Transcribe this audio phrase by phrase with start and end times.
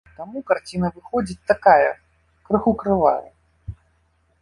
[0.19, 1.91] Таму карціна выходзіць такая,
[2.51, 3.29] крыху крывая.